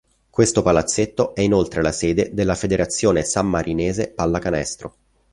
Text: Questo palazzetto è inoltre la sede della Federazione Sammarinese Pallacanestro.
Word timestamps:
Questo 0.31 0.63
palazzetto 0.63 1.35
è 1.35 1.41
inoltre 1.41 1.83
la 1.83 1.91
sede 1.91 2.31
della 2.33 2.55
Federazione 2.55 3.21
Sammarinese 3.23 4.09
Pallacanestro. 4.09 4.95